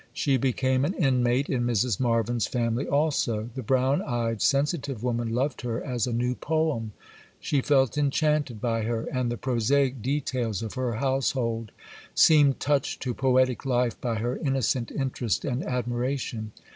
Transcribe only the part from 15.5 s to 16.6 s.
admiration.